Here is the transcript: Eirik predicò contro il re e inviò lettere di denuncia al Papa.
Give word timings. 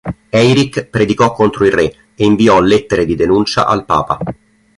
Eirik 0.31 0.85
predicò 0.85 1.31
contro 1.31 1.63
il 1.63 1.71
re 1.73 1.83
e 2.15 2.25
inviò 2.25 2.59
lettere 2.59 3.05
di 3.05 3.13
denuncia 3.15 3.67
al 3.67 3.85
Papa. 3.85 4.17